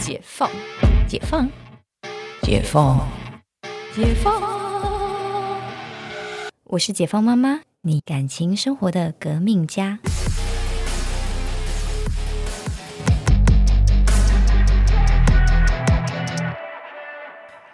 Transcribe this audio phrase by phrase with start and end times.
[0.00, 0.50] 解放，
[1.06, 1.46] 解放，
[2.42, 3.06] 解放，
[3.94, 4.40] 解放。
[6.64, 9.98] 我是解放妈妈，你感情生活的革命家。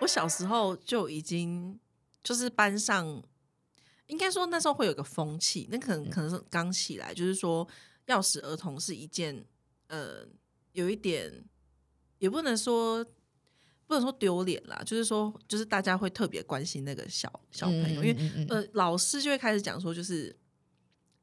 [0.01, 1.79] 我小时候就已经
[2.25, 3.23] 就是班上，
[4.09, 7.67] 应该说那时候会有个风气，那可能可能是刚起来，就是说
[8.07, 9.45] 要使儿童是一件
[9.87, 10.27] 呃
[10.73, 11.33] 有一点
[12.19, 13.05] 也不能说
[13.87, 20.35] 不能说丢脸啦，就是说就是大家会特别关心那个小小朋友，因为呃老师就会开始讲说，就是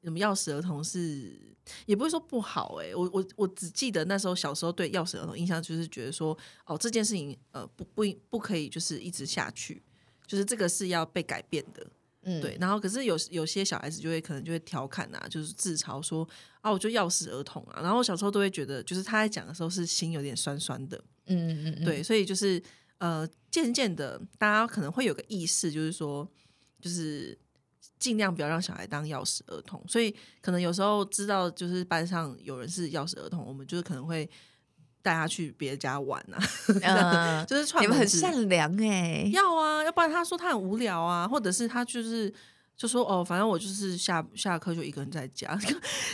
[0.03, 9.81] 什么钥匙儿童是也不会说不好哎、我我我只记得那时候小时候对钥匙儿童印象就是觉得说哦这件事情呃不不应不可以就是一直下去，
[10.27, 11.85] 就是这个是要被改变的。
[12.23, 16.27] 嗯对，然后可是有有些小孩子就会可能就会调侃啊，就是自嘲说
[16.61, 17.81] 啊，我就钥匙儿童啊。
[17.81, 22.61] 然后我小时候都会觉得，就是他在讲的时候是心有点酸酸的，嗯嗯嗯，对，所以就是
[22.99, 26.27] 呃，渐渐的大家可能会有个意识，就是说，
[26.79, 27.37] 就是
[27.99, 29.83] 尽量不要让小孩当钥匙儿童。
[29.87, 34.29] 所以可能有时候知道就是班上有人是钥匙儿童，我们就是可能会
[35.03, 36.39] 带他去别家玩啊，
[36.81, 37.45] 嗯。
[37.45, 42.33] 就是串你们很善良哎，要啊，要不然他说他很无聊啊，或者是他就是
[42.75, 45.55] 就说哦，反正我就是下下课就一个人在家，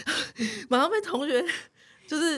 [0.68, 1.42] 马上被同学
[2.08, 2.38] 就是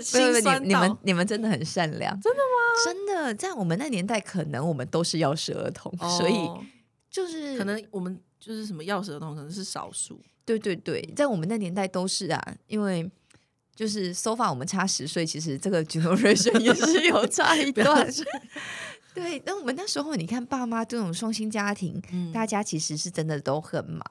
[0.62, 0.98] 你你们。
[1.04, 2.86] 你们真的很善良，真的吗？
[2.86, 6.62] 真的，在我们那年代，可能我们都是钥匙儿童，所以哦
[7.10, 13.10] 就是可能我们就是什么钥匙儿童可能是少数，对对对，在我们那年代都是啊，因为
[13.76, 18.08] 就是 so far 我们差十岁，其实这个 generation 也是有差一段。
[19.14, 24.02] 对，那我们那时候你看爸妈这种双薪家庭，嗯大家其实是真的都很忙。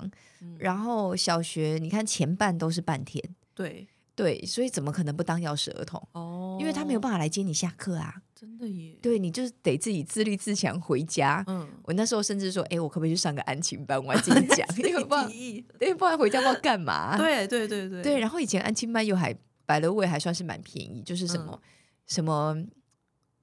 [0.43, 3.23] 嗯然后小学你看前半都是半天，
[3.55, 6.03] 对对，所以怎么可能不当钥匙儿童？
[6.13, 8.15] 哦因为他没有办法来接你下课啊。
[8.35, 11.45] 真的耶，对你就是得自己自立自强回家。
[11.47, 14.03] 嗯，我那时候甚至说，哎，我可不可以去上个安亲班？
[14.03, 17.17] 我还自己讲， 因为不然提议，因为不然回家不知道干嘛。
[17.19, 19.35] 对对对对对，然后以前安亲班又还
[19.71, 21.63] 百乐味还算是蛮便宜，就是什嗯么、
[22.07, 22.67] 什么，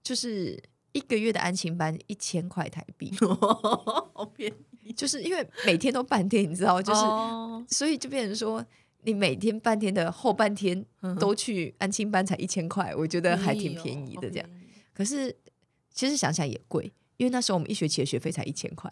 [0.04, 0.62] 就是
[0.92, 3.14] 一个月的安亲班一千块台币，
[4.14, 8.66] 好便宜，就是因为每天都半天，你知道，就是、哦所以就变成说。
[9.04, 14.30] 你每天半天的后半天嗯都去安亲班才一千块，我觉得还挺便宜哦的。
[14.30, 14.50] 这样，
[14.94, 15.34] 可是
[15.94, 18.92] 其实想想也贵，因为那时候我们一学期的学费才一千块，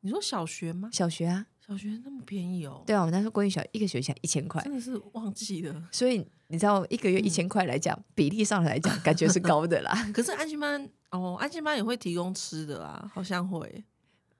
[0.00, 0.88] 你说小学吗？
[0.90, 2.82] 小学啊，小学那么便宜哦？
[2.84, 5.88] 对啊，我们那时候公立小一个学期才一千块，真的是忘记了。
[5.92, 9.92] 所以你知道一个月一嗯千块来讲，比例上来讲，感觉是高的啦。
[10.12, 13.84] 可是安心班哦，安心班也会提供吃的啊，好像会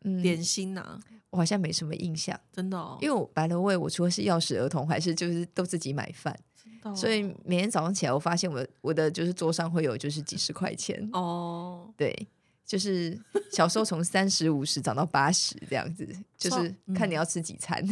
[0.02, 0.98] 嗯，点心呐、
[1.30, 6.36] 我好像没什么印象，真的哦，因为我白了味，我除了是钥匙儿童，还是就是都自己买饭，
[6.96, 12.26] 所以每天早上起来，我发现我我的就是桌上会有就是几十块钱，哦，对，
[12.70, 13.20] 就是
[13.50, 16.06] 小时候从三十五十涨到八十这样子，
[16.38, 17.84] 就是嗯看你要吃几餐。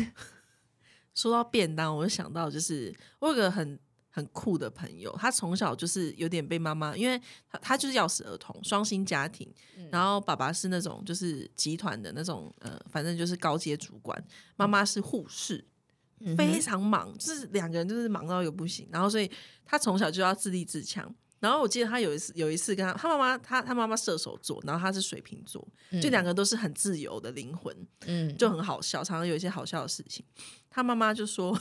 [1.16, 3.76] 说到便当，我就想到就是我有个很
[4.08, 9.52] 很酷的朋友，他从小就是有点被妈妈，因为他他就是钥匙儿童，双薪家庭，
[9.90, 14.24] 然后爸爸是那种就是集团的那种呃，反正就是高阶主管，
[14.54, 15.64] 妈妈是护士，
[16.20, 19.28] 嗯非常忙，就是两个人就是忙到一个不行，然后所以
[19.64, 21.12] 他从小就要自立自强。
[21.40, 25.66] 然后我记得他有一次有一次跟他他妈妈他他妈妈射手座，然后他是水瓶座，
[26.02, 27.74] 就两个都是很自由的灵魂，
[28.06, 30.24] 嗯，就很好笑，常常有一些好笑的事情。
[30.68, 31.56] 他妈妈就说，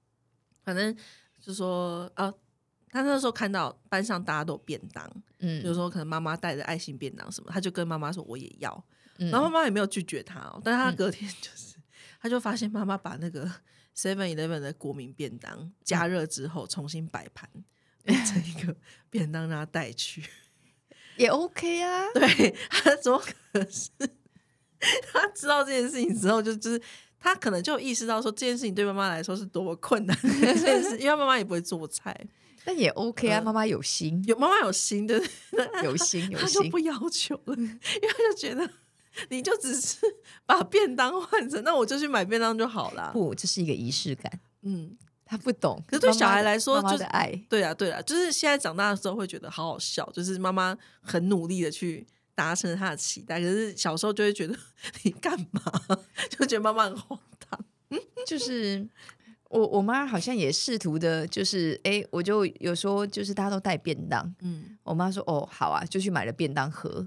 [0.62, 0.94] 反正
[1.40, 2.32] 就说啊，
[2.88, 5.64] 他那时候看到班上大家都有便当，嗯。
[5.64, 8.84] 有时候可能妈妈带着爱心便当什么，他就跟妈妈说我也要，
[9.18, 9.30] 嗯。
[9.30, 11.76] 然后妈妈也没有拒绝他哦，但是他隔天就是，
[12.20, 13.50] 他就发现妈妈把那个
[13.96, 17.48] Seven Eleven 的国民便当加热之后重新摆盘，
[18.04, 18.76] 变成一个
[19.10, 20.22] 便当让他带去。
[21.16, 23.90] 也 OK 啊，对他怎么可能是？
[25.12, 26.80] 他知道这件事情之后，就就是
[27.18, 32.14] 他可能就意识到说这件事情对妈妈来说是多么困难的一件事， 因为妈妈也不会做菜，
[32.64, 35.14] 但也 OK 啊，嗯妈妈有心，有妈妈有心的，
[35.82, 38.68] 有心有心他就不，要求了，因为他就觉得
[39.30, 39.96] 你就只是
[40.44, 43.10] 把便当换成，那我就去买便当就好了。
[43.12, 45.82] 不，这是一个仪式感，嗯，他不懂。
[45.86, 54.56] 可是对小孩来说妈妈就是的爱，对啊，对啊，就是现在长大的时候会觉得好好笑，就是妈妈很努力的去达成他的期待，可是小时候就会觉得
[55.02, 55.62] 你干嘛，
[56.30, 57.64] 就觉得妈妈很荒唐。
[58.26, 58.86] 就是
[59.50, 67.06] 我我妈好像也试图的，就是哎，我就有时候就是大家都带便当，嗯，我妈说哦好啊，就去买了便当盒。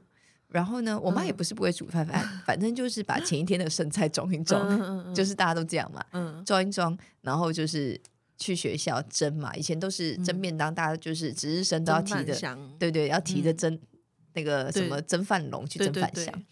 [0.49, 1.35] 然后呢，我妈也嗯。
[1.37, 4.65] 不是不会煮饭，反反正就是把前一天的剩菜装一装，
[5.13, 6.43] 就是大家都这样嘛，嗯。
[6.45, 7.99] 装一装，然后就是
[8.37, 10.41] 去学校蒸嘛，以前都是蒸嗯。
[10.41, 13.57] 便当，大家就是值日生都要提着，对对，要提着嗯。
[13.57, 13.79] 蒸、
[14.33, 16.43] 那个什么蒸饭笼去对对对蒸饭香。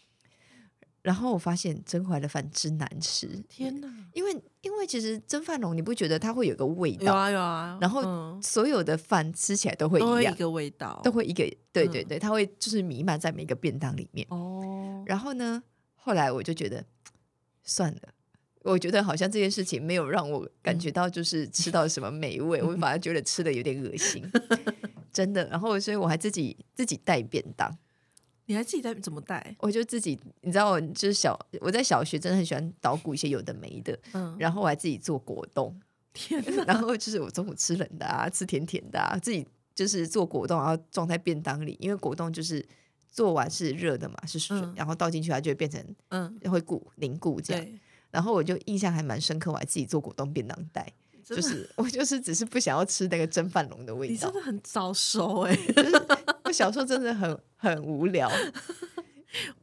[1.06, 14.26] 然后我发现蒸回来的饭真难吃，天哪，因为因为其实蒸饭笼你不觉得它会有个味有道，啊有啊，然后嗯所有的饭吃起来都会一样一，个味道，都会一个对对嗯对，它会就是弥漫在每个便当里面。
[14.32, 15.62] 哦，然后呢，
[15.94, 16.84] 后来我就觉得
[17.62, 18.00] 算了。
[18.64, 24.28] 我觉得好像这件事情没有让我感觉到就是吃到什么美味，我反而觉得吃的有点恶心，
[25.14, 25.46] 真的。
[25.50, 27.72] 然后所以我还自己自己带便当，
[28.48, 29.56] 你还自己带怎么带？
[29.60, 35.76] 我就自己你知道，就是小我在小学真的很喜欢捣鼓一些有的没的，嗯，然后我还自己做果冻，
[36.14, 42.64] 天，然后就是我中午吃冷的啊，吃甜甜的啊，自己就是做果冻，然后装在便当里，因为果冻就是
[43.12, 47.68] 做完是热的嘛，是水，嗯然后倒进去它就会变成嗯，会固凝固这样。
[48.12, 50.90] 然后我就印象还蛮深刻，我还自己做果冻便当袋，
[51.22, 54.32] 就是 我就是只是不想要吃那个蒸饭笼的味道你真。
[54.34, 55.58] 的很早熟哎。
[56.46, 58.32] 我小时候真的很很无聊，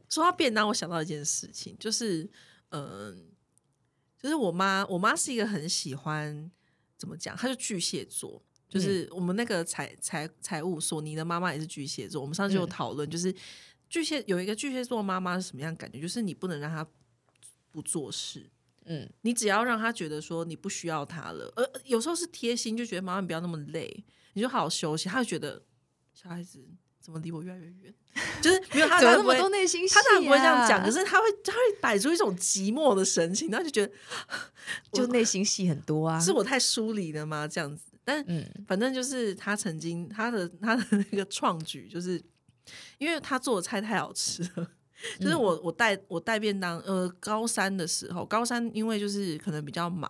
[0.09, 2.29] 说到便当，我想到一件事情，就是
[2.69, 3.31] 嗯、
[4.21, 6.51] 就是我妈，我妈是一个很喜欢
[6.97, 8.43] 怎么讲，她就巨蟹座。
[8.69, 12.19] 就是我们那个财财财务所，你的妈妈也是巨蟹座。
[12.19, 13.31] 我们上次有嗯讨论，就是
[13.87, 16.01] 巨蟹有一个巨蟹座妈妈是什么样的感觉？
[16.01, 16.83] 就是你不能让她
[17.69, 18.49] 不做事，
[18.85, 24.03] 嗯你只要让她觉得说你不需要她了，呃，有时候是贴心，就觉得妈妈你不要那么累，
[24.33, 25.07] 你就好好休息。
[25.07, 25.61] 她就觉得
[26.23, 26.59] 小孩子
[27.01, 27.93] 怎么离我越来越远，
[28.41, 30.01] 就是没有他 怎么那么多内心戏、啊？
[30.01, 33.93] 他当然不会这样讲，可是他会他会摆出一种寂寞的神情，然后就觉得
[34.93, 36.19] 就内心戏很多啊。
[36.19, 37.45] 是我太疏离了吗？
[37.45, 42.21] 这样子，但嗯反正就是他曾经他的他的那个创举，就是
[42.99, 44.67] 因为他做的菜太好吃了。
[45.19, 50.09] 就是我我带我带便当，呃，高三的时候，高三因为就是可能比较忙，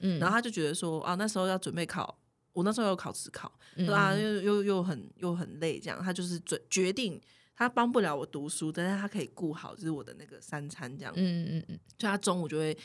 [0.00, 2.18] 嗯然后他就觉得说啊，那时候要准备考，
[2.54, 7.20] 我那时候有考职考，嗯对啊，又又又很又很累，这样他就是决决定
[7.54, 12.76] 他帮不了我读书，但是他可以顾好就是我的那个三餐这样，嗯嗯嗯就他中午就会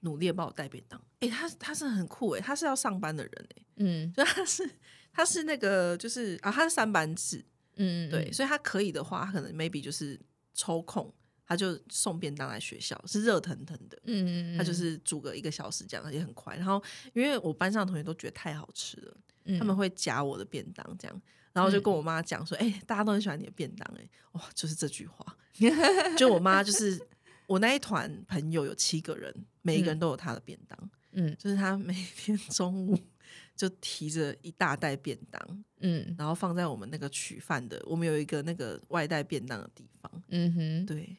[0.00, 1.00] 努力的帮我带便当。
[1.20, 4.70] 诶，他他是很酷诶，他是要上班的人诶，嗯就他是
[5.12, 7.44] 他是那个就是啊，他是三班制，
[7.76, 10.20] 嗯，对，所以他可以的话，他可能 maybe 就是
[10.52, 11.12] 抽空。
[11.46, 16.56] 他就送便当来学校，是热腾腾的，嗯，嗯，他就是煮个一个小时这样，也很快。
[16.56, 16.82] 然后
[17.12, 25.36] 因为我班上的同学都觉得太好吃了，嗯他们会夹我的便当这样，然后就跟我妈讲说：“哎、大家都很喜欢你的便当、哎，哇，就是这句话。
[26.16, 27.00] ”就我妈就是
[27.46, 29.32] 我那一团朋友有七个人，
[29.62, 31.36] 每一个人都有他的便当，嗯。
[31.38, 32.98] 就是他每天中午
[33.54, 36.14] 就提着一大袋便当，嗯。
[36.18, 41.16] 然后放在我们那个取饭的，我们有一个那个外带便当的地方，嗯哼，对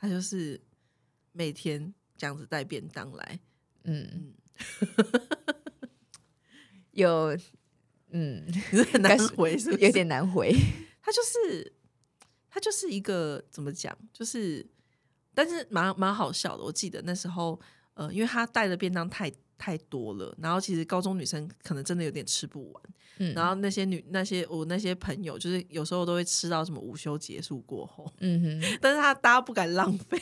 [0.00, 0.58] 他就是
[1.32, 3.38] 每天这样子带便当来，
[3.84, 4.32] 嗯，
[6.92, 7.36] 有
[8.08, 10.50] 嗯，你是很难回，是有点难回。
[11.02, 11.72] 他就是
[12.48, 14.66] 他就是一个怎么讲，就是
[15.34, 16.64] 但是蛮蛮好笑的。
[16.64, 17.60] 我记得那时候，
[17.94, 19.30] 呃，因为他带的便当太
[19.60, 22.82] 太多了，然后其实高中女生可能真的有点吃不完，
[23.18, 30.18] 嗯，然后那些女那些我那些朋友，就是有时候都会吃到什么午休结束过后，嗯哼， 但是他大家不敢浪费。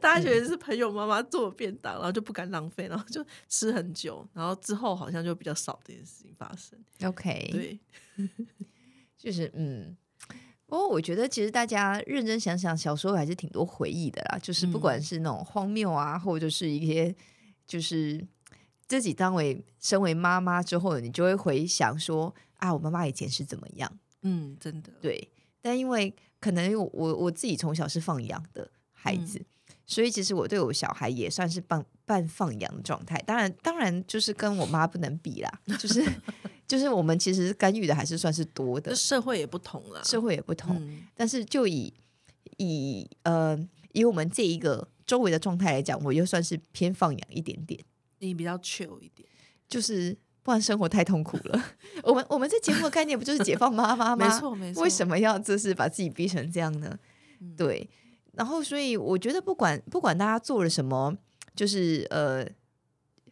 [0.00, 6.78] 大家觉得是朋友妈妈做的便当，然后就不敢浪费，然后就吃很久，然后之后好像就比较少这件事情发生。
[7.06, 7.78] OK， 对，
[9.18, 9.94] 就是嗯，
[10.64, 14.38] 不过我觉得其实大家认真想想，小时候还是挺多回忆的啦。
[14.38, 17.14] 就是不管嗯是那种荒谬啊，或者是一些
[17.66, 18.26] 就是
[18.88, 23.98] 自己当为身为妈妈之后，你就会回想说啊，我妈妈以前是怎么样。
[24.22, 25.28] 嗯，真的，对，
[25.60, 29.40] 但因为可能我我我自己从小是放养的孩子，
[29.86, 33.16] 所以其实我对我小孩也算是半半放养的状态。
[33.26, 36.04] 当然，当然就是跟我妈不能比啦，就是
[36.66, 40.76] 就是我们其实干预的还是算是多的，社会也不同了，社会也不同。
[40.80, 41.92] 嗯但是就以
[42.58, 43.56] 以呃
[43.92, 47.80] 以我们这一个周围的状态来讲，我又算是偏放养一点点，
[48.18, 49.28] 你比较 chill 一点，
[49.68, 51.64] 就是不然生活太痛苦了。
[52.02, 54.16] 我们我们这节目的概念不就是解放妈妈吗？
[54.16, 54.82] 没错没错。
[54.82, 56.98] 为什么要就是把自己逼成这样呢？
[57.40, 57.88] 嗯对，
[58.32, 61.14] 然后所以我觉得不管不管大家做了什么，
[61.54, 62.46] 就是呃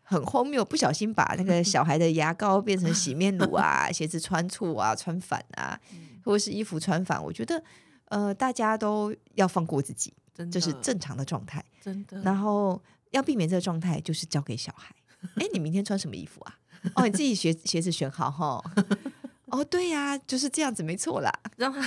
[0.02, 7.62] 很荒谬，不小心把那个小孩的牙膏变成洗面乳啊， 鞋子穿错啊、穿反啊，嗯或者是衣服穿反，我觉得
[8.06, 11.64] 呃大家都要放过自己，真的这是正常的状态。
[11.80, 12.20] 真的。
[12.20, 12.82] 然后
[13.14, 14.94] 要避免这个状态，就是交给小孩。
[15.36, 16.58] 哎，你明天穿什么衣服啊？
[16.96, 18.62] 哦，你自己鞋鞋子选好哈。
[19.46, 21.32] 哦，对呀、就是这样子，没错啦。
[21.56, 21.80] 让他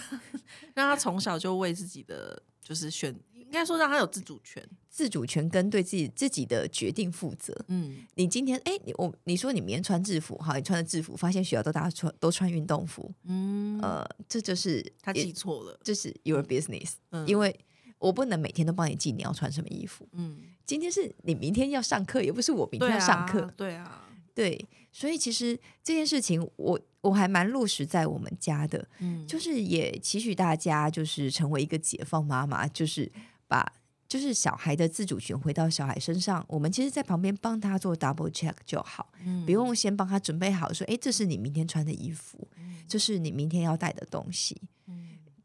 [0.74, 4.68] 让他从小就为自己的就是选，应该说让他有自主权。
[4.90, 7.56] 自主权跟对自己自己的决定负责。
[7.68, 15.80] 嗯你今天哎，你我你说你明天穿制服，好，你穿的制服，发现学校都大家穿都穿运动服，嗯，呃，这就是他记错了。
[15.84, 17.56] 这是 your business，、嗯因为
[18.00, 20.08] 我不能每天都帮你记你要穿什么衣服。
[20.14, 23.52] 嗯，今天是你明天要上课，也不是我明天要上课。
[23.58, 33.12] 对啊，对，所以其实这件事情我我还蛮落实在我们家的，嗯，就是也期许大家就是成为一个解放妈妈，就是
[33.48, 33.66] 把
[34.08, 42.48] 就是小孩的自主权回到小孩身上，我们其实，在旁边帮他做 double check 就好，嗯不用先帮他准备好说，诶，这是你明天穿的衣服，
[42.88, 44.62] 这是你明天要带的东西。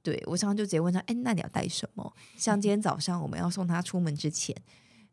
[0.02, 2.12] 嗯对我常常就直接问他，哎，那你要带什么？
[2.36, 4.54] 像今天早上我们要送他出门之前，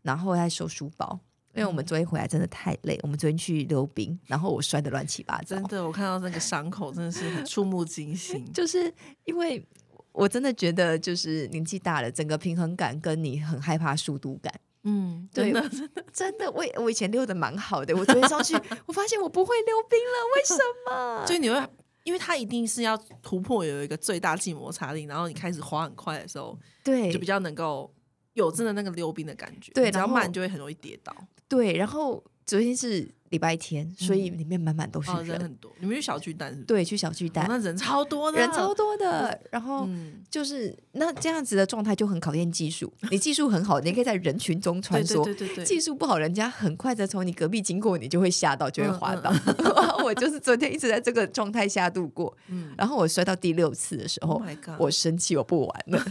[0.01, 1.19] 然后在收书包，
[1.53, 8.43] 因为我们昨天回来真的太累，我们昨天去溜冰，然后我摔得乱七八糟真，的，我看到那个伤口真的是很触目惊心。
[8.51, 8.91] 就是
[9.25, 9.63] 因为
[10.11, 14.51] 我真的觉得，就是年纪大了，整个平衡感跟你很害怕速度感，
[14.83, 18.55] 嗯，对真的，真的，我我以前溜的蛮好的，我昨天上去，
[18.87, 21.25] 我发现我不会溜冰了，为什么？
[21.27, 21.55] 就你会，
[22.03, 27.93] 因为它一定是要突破有一个最大静摩擦力，然后你开始滑很快的时候，对就比较能够
[28.33, 29.71] 有真的那个溜冰的感觉。
[29.73, 31.15] 你只要对然后慢就会很容易跌倒。
[31.47, 35.71] 对，然后昨天是礼拜天，所以里面满满都是哦，人，很多。
[35.79, 36.65] 你们去小巨蛋是不是？
[36.65, 39.85] 对，去小巨哦蛋，那人超多的，人超多的，然后。
[39.87, 42.91] 嗯，就是那这样子的状态就很考验技术。
[43.11, 49.31] 你技术很好，你可以在人群中穿梭；对对对对，技术不好，人家很快的从你隔壁经过，你就会吓到， 就会滑倒。
[49.45, 56.03] 嗯 我就是昨天一直在这个状态下度过，嗯然后我摔到第六次的时候，Oh 我生气，我不玩了，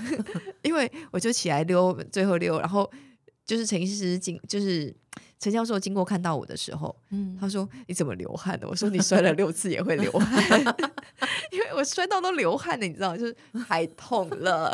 [0.63, 2.89] 因为我就起来溜，最后溜，然后
[3.45, 4.95] 就是陈医师进，就是
[5.39, 10.61] 陈教授经过看到我的时候，嗯，他说：“你怎么流汗的？”我说：“你摔了六次也会流汗，
[11.53, 14.73] 因为我摔到都流汗了，你知道，就是太痛了，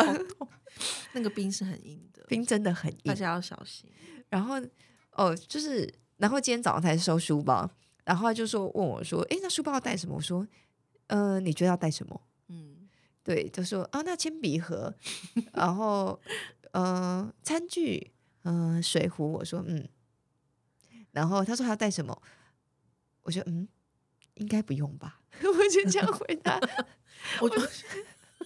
[1.13, 2.99] 那个冰是很硬的，冰真的很硬。
[3.05, 3.91] 大家要小心。
[4.29, 4.55] 然后
[5.13, 7.71] 哦，就是然后今天早上才收书包，
[8.05, 10.47] 然后他就说问我说：‘诶，那书包要带什么？’我说
[11.09, 12.89] ：‘呃，你觉得要带什么？’嗯
[13.23, 14.95] 对，就说啊，那铅笔盒，
[15.53, 16.21] 然后
[16.73, 19.33] 呃，餐具，嗯、水壶。
[19.33, 19.89] 我说嗯，
[21.15, 22.23] 然后他说还要带什么，
[23.23, 23.67] 我说嗯，
[24.35, 26.61] 应该不用吧， 我就这样回答。
[27.41, 27.57] 我就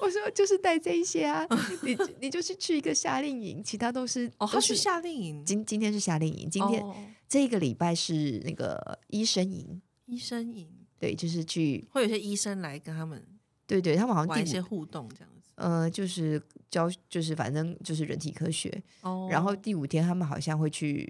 [0.00, 1.44] 我说就是带这一些啊，
[1.82, 6.94] 你 你就是去一个夏令营，其他都是哦，他去是夏令营，今今天是夏令营，今天、哦
[7.28, 10.66] 这一个礼拜是那个医生营，医生营
[10.98, 13.22] 对，就是去会有一些医生来跟他们
[13.66, 15.50] 对对，他们好像玩一些互动这样子。
[15.56, 21.06] 呃就是教就是反正就是人体科学，哦然后第五天他们好像会去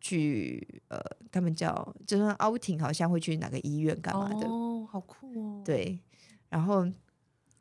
[0.00, 1.00] 去呃，
[1.30, 5.98] 他们叫就是 outing，好像会去哪个医院干嘛的，哦，好酷哦。，对。
[6.48, 6.86] 然后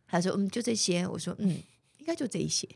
[0.07, 1.07] 他说嗯，就这些。
[1.07, 1.49] 我说嗯，
[1.97, 2.67] 应该就这一些。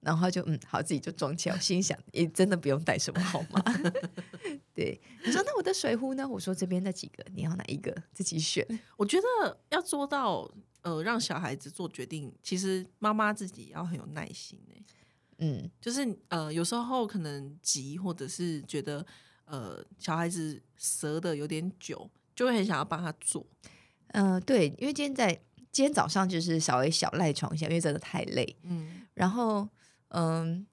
[0.00, 1.54] 然后他就嗯，好，自己就装起来。
[1.54, 3.62] 我心想，也真的不用带什么好吗？
[4.74, 6.26] 对，你说那我的水壶呢？
[6.26, 8.66] 我说这边那几个，你要哪一个自己选。
[8.96, 14.82] 我觉得要做到呃让小孩子做决定，其实妈妈自己要很有耐心欸
[15.42, 19.04] 嗯，就是呃有时候可能急，或者是觉得
[19.50, 23.44] 呃小孩子折的有点久，就会很想要帮他做。
[24.08, 25.32] 呃，对，因为今天在
[25.72, 28.56] 今天早上就是稍微小赖床一下，因为真的太累。
[28.62, 29.68] 嗯，然后，
[30.08, 30.66] 嗯，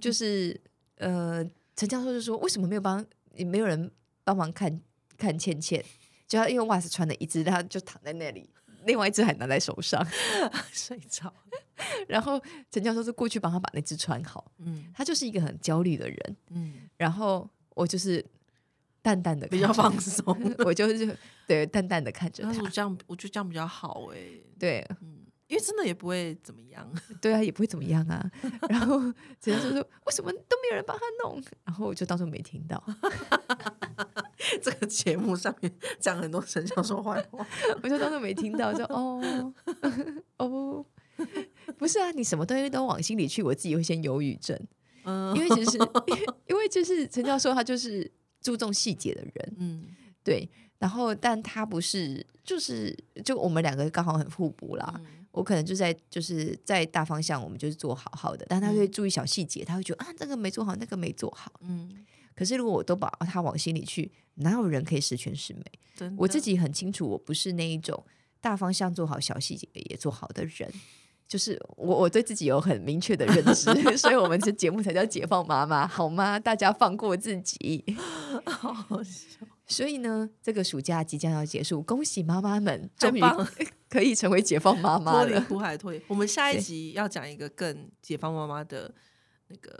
[0.00, 0.58] 就是
[0.96, 1.44] 呃，
[1.76, 3.90] 陈教授就说，为什么没有帮，也没有人
[4.24, 4.80] 帮忙看
[5.16, 5.84] 看倩倩？
[6.26, 8.50] 就他因为袜子穿了一只，他就躺在那里，
[8.84, 10.04] 另外一只还拿在手上。
[10.72, 11.32] 睡着。
[12.08, 14.50] 然后陈教授就过去帮他把那只穿好。
[14.58, 16.36] 嗯他就是一个很焦虑的人。
[16.50, 18.24] 嗯，然后我就是
[19.02, 20.24] 淡淡的比较放松。
[20.64, 21.16] 我就是
[21.46, 22.68] 对淡淡的看着他他说。
[22.70, 24.16] 这样，我觉得这样比较好哎、
[24.58, 26.90] 对嗯，因为真的也不会怎么样。
[27.20, 28.30] 对啊，也不会怎么样啊。
[28.68, 28.98] 然后
[29.40, 32.82] 陈教授说：“为什么都没有人帮他弄？”然后我就当做没听到。
[34.62, 37.46] 这个节目上面讲很多陈教授坏话，
[37.82, 39.52] 我就当做没听到，就哦
[40.38, 40.84] 哦，
[41.76, 44.58] 不是啊，你什么东西都往心里去，我自己会先忧郁症，
[45.06, 48.10] 嗯因为其实因为因为就是陈教授他就是
[48.42, 49.86] 注重细节的人，嗯
[50.22, 50.46] 对，
[50.78, 52.94] 然后但他不是，就是
[53.24, 54.92] 就我们两个刚好很互补啦。
[54.98, 61.52] 嗯我可能就在就是在大方向，我们就是做好好的，但他会注意小细节，他会觉得啊这个没做好，那个没做好。
[61.60, 61.90] 嗯，
[62.34, 66.10] 可是如果我都把他往心里去，哪有人可以十全十美？
[66.16, 68.02] 我自己很清楚，我不是那一种
[68.40, 70.72] 大方向做好，小细节也做好的人。
[71.28, 76.38] 就是我，我对自己有很明确的认知， 所以我们这节目才叫解放妈妈，好吗？
[76.38, 77.84] 大家放过自己。
[78.46, 83.20] 好好笑，所以呢，这个暑假即将要结束，恭喜妈妈们终于
[83.90, 85.40] 可以成为解放妈妈脱离了。
[85.42, 86.00] 苦海脱离。
[86.06, 88.94] 我们下一集要讲一个更解放妈妈的
[89.48, 89.76] 那个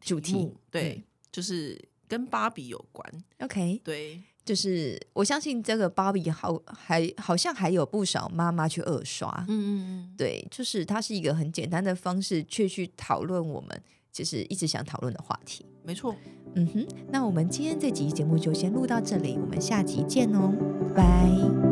[0.00, 1.02] 主题目，对，
[1.32, 15.66] 就是跟芭比有关，OK，对，就是我相信这个芭比好还好像还有不少妈妈去二刷，嗯嗯嗯，对，就是它是一个很简单的方式，却去讨论我们其实一直想讨论的话题。
[15.82, 16.14] 没错，
[16.54, 20.54] 嗯哼，那我们今天这集节目就先录到这里，我们下集见哦，
[20.94, 21.65] 拜拜。